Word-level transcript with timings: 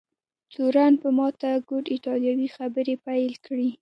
تورن 0.53 0.93
په 1.01 1.09
ماته 1.17 1.49
ګوډه 1.67 1.89
ایټالوي 1.93 2.47
خبرې 2.57 2.95
پیل 3.05 3.33
کړې. 3.45 3.69